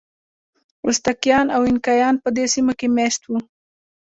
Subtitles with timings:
[0.87, 3.39] ازتکیان او اینکایان په دې سیمو کې مېشت وو.